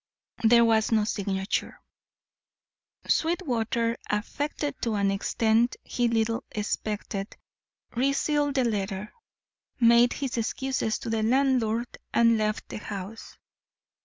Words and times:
There 0.41 0.65
was 0.65 0.91
no 0.91 1.03
signature. 1.03 1.79
Sweetwater, 3.05 3.97
affected 4.09 4.73
to 4.81 4.95
an 4.95 5.11
extent 5.11 5.75
he 5.83 6.07
little 6.07 6.43
expected, 6.49 7.37
resealed 7.95 8.55
the 8.55 8.63
letter, 8.65 9.13
made 9.79 10.13
his 10.13 10.39
excuses 10.39 10.97
to 10.97 11.11
the 11.11 11.21
landlord, 11.21 11.99
and 12.11 12.35
left 12.35 12.67
the 12.69 12.79
house. 12.79 13.37